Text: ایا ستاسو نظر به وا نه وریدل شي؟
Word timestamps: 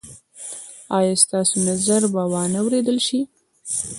ایا 0.97 1.13
ستاسو 1.23 1.55
نظر 1.67 2.01
به 2.13 2.23
وا 2.31 2.43
نه 2.53 2.59
وریدل 2.65 2.97
شي؟ 3.07 3.19